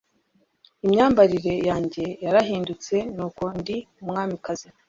imyambarire 0.85 1.53
yanjye 1.69 2.03
yarahindutse, 2.23 2.95
nuko 3.15 3.43
ndi 3.59 3.75
umwamikazi 4.03 4.67